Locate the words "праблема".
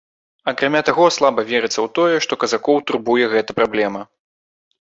3.61-4.01